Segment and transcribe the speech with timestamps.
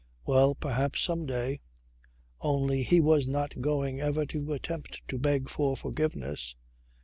[0.25, 1.61] Well, perhaps, some day...
[2.39, 6.55] Only he was not going ever to attempt to beg for forgiveness.